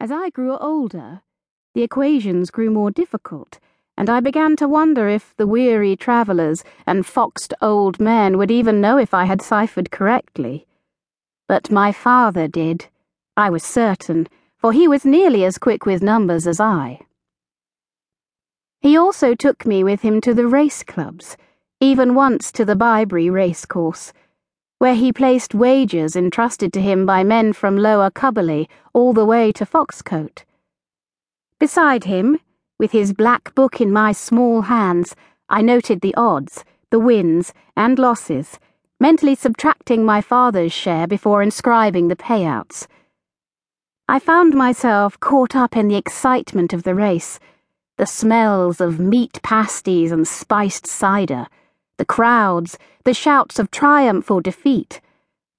[0.00, 1.22] As I grew older,
[1.74, 3.58] the equations grew more difficult,
[3.96, 8.80] and I began to wonder if the weary travellers and foxed old men would even
[8.80, 10.68] know if I had ciphered correctly.
[11.48, 12.86] But my father did,
[13.36, 17.00] I was certain, for he was nearly as quick with numbers as I.
[18.80, 21.36] He also took me with him to the race clubs,
[21.80, 24.12] even once to the Bibury racecourse
[24.78, 29.50] where he placed wagers entrusted to him by men from Lower Cubberley all the way
[29.52, 30.44] to Foxcote.
[31.58, 32.38] Beside him,
[32.78, 35.16] with his black book in my small hands,
[35.48, 38.60] I noted the odds, the wins, and losses,
[39.00, 42.86] mentally subtracting my father's share before inscribing the payouts.
[44.08, 47.40] I found myself caught up in the excitement of the race,
[47.96, 51.48] the smells of meat pasties and spiced cider
[51.98, 55.00] the crowds, the shouts of triumph or defeat,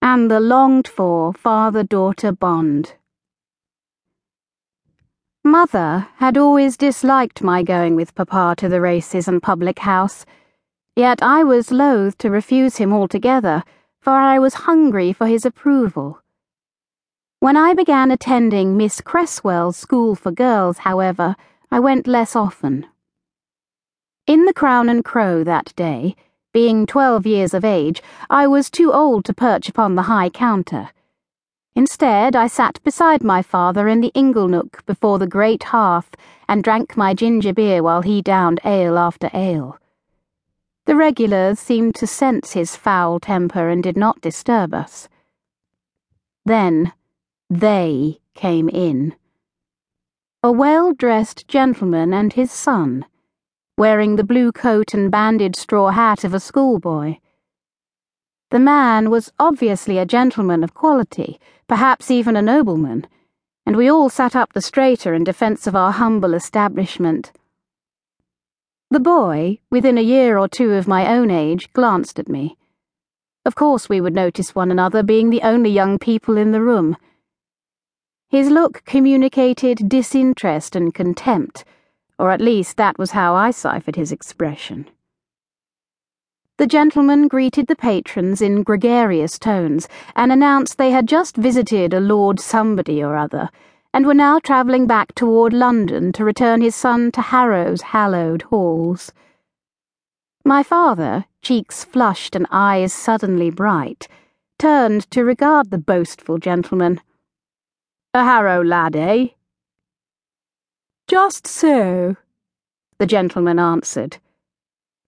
[0.00, 2.94] and the longed for father daughter bond.
[5.44, 10.24] Mother had always disliked my going with Papa to the races and public house,
[10.94, 13.64] yet I was loath to refuse him altogether,
[14.00, 16.22] for I was hungry for his approval.
[17.40, 21.36] When I began attending Miss Cresswell's school for girls, however,
[21.70, 22.86] I went less often.
[24.30, 26.14] In the Crown and Crow that day,
[26.52, 28.00] being twelve years of age,
[28.30, 30.90] I was too old to perch upon the high counter.
[31.74, 36.14] Instead, I sat beside my father in the inglenook before the great hearth
[36.48, 39.80] and drank my ginger beer while he downed ale after ale.
[40.84, 45.08] The regulars seemed to sense his foul temper and did not disturb us.
[46.44, 46.92] Then,
[47.48, 49.16] they came in.
[50.44, 53.06] A well dressed gentleman and his son
[53.80, 57.16] wearing the blue coat and banded straw hat of a schoolboy.
[58.50, 63.06] The man was obviously a gentleman of quality, perhaps even a nobleman,
[63.64, 67.32] and we all sat up the straighter in defence of our humble establishment.
[68.90, 72.58] The boy, within a year or two of my own age, glanced at me.
[73.46, 76.98] Of course, we would notice one another, being the only young people in the room.
[78.28, 81.64] His look communicated disinterest and contempt
[82.20, 84.86] or at least that was how I ciphered his expression.
[86.58, 92.00] The gentleman greeted the patrons in gregarious tones and announced they had just visited a
[92.00, 93.48] Lord Somebody or other
[93.94, 99.10] and were now travelling back toward London to return his son to Harrow's hallowed halls.
[100.44, 104.06] My father, cheeks flushed and eyes suddenly bright,
[104.58, 107.00] turned to regard the boastful gentleman.
[108.12, 109.28] A Harrow lad, eh?
[111.10, 112.14] Just so,
[113.00, 114.18] the gentleman answered.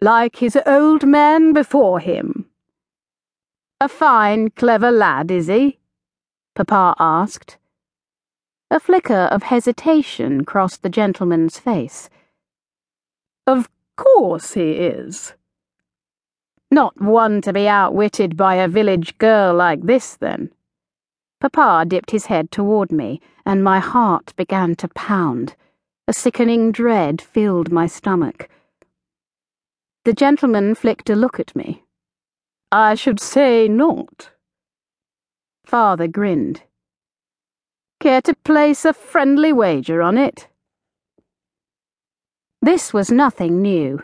[0.00, 2.46] Like his old man before him.
[3.80, 5.80] A fine, clever lad, is he?
[6.54, 7.56] Papa asked.
[8.70, 12.08] A flicker of hesitation crossed the gentleman's face.
[13.44, 15.32] Of course he is.
[16.70, 20.52] Not one to be outwitted by a village girl like this, then.
[21.40, 25.56] Papa dipped his head toward me, and my heart began to pound.
[26.08, 28.48] A sickening dread filled my stomach.
[30.06, 31.84] The gentleman flicked a look at me.
[32.72, 34.30] I should say not.
[35.66, 36.62] Father grinned.
[38.00, 40.48] Care to place a friendly wager on it?
[42.62, 44.02] This was nothing new.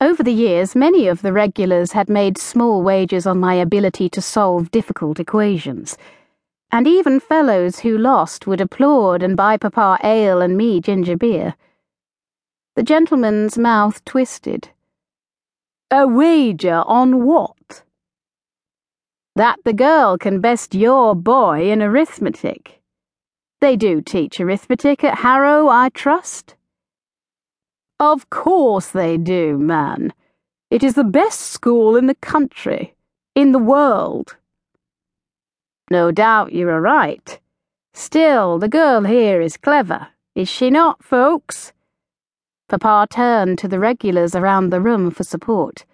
[0.00, 4.22] Over the years, many of the regulars had made small wagers on my ability to
[4.22, 5.98] solve difficult equations
[6.74, 11.54] and even fellows who lost would applaud and buy Papa ale and me ginger beer.
[12.74, 14.70] The gentleman's mouth twisted.
[15.92, 17.84] A wager on what?
[19.36, 22.82] That the girl can best your boy in arithmetic.
[23.60, 26.56] They do teach arithmetic at Harrow, I trust.
[28.00, 30.12] Of course they do, man.
[30.72, 32.96] It is the best school in the country,
[33.36, 34.34] in the world.
[35.94, 37.38] No doubt you are right.
[37.92, 41.72] Still, the girl here is clever, is she not, folks?
[42.68, 45.84] Papa turned to the regulars around the room for support.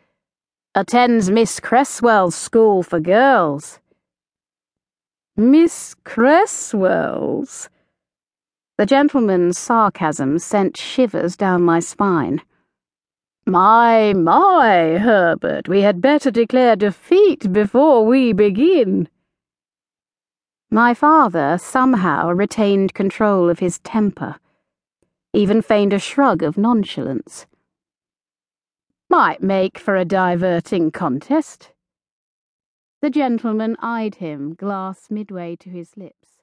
[0.75, 3.79] Attends Miss Cresswell's school for girls.
[5.37, 7.69] Miss Cresswell's?
[8.79, 12.41] The gentleman's sarcasm sent shivers down my spine.
[13.45, 19.07] My, my, Herbert, we had better declare defeat before we begin.
[20.73, 24.37] My father somehow retained control of his temper,
[25.33, 27.47] even feigned a shrug of nonchalance.
[29.09, 31.73] Might make for a diverting contest.
[33.03, 36.40] The gentleman eyed him, glass midway to his lips.